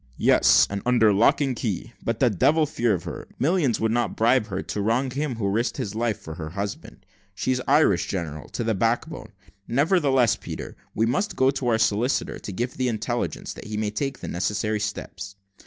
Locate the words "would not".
3.79-4.15